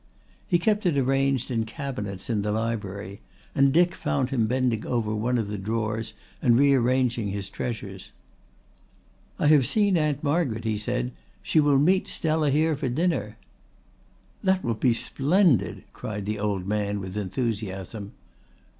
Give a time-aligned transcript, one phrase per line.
[0.47, 3.21] He kept it arranged in cabinets in the library
[3.53, 8.09] and Dick found him bending over one of the drawers and rearranging his treasures.
[9.37, 11.11] "I have seen Aunt Margaret," he said.
[11.43, 13.37] "She will meet Stella here at dinner."
[14.43, 18.13] "That will be splendid," cried the old man with enthusiasm.